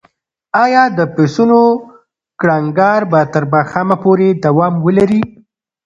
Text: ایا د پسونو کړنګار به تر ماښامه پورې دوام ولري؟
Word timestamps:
ایا 0.63 0.83
د 0.97 0.99
پسونو 1.15 1.61
کړنګار 2.39 3.01
به 3.11 3.19
تر 3.33 3.43
ماښامه 3.53 3.95
پورې 4.03 4.27
دوام 4.45 4.73
ولري؟ 4.85 5.21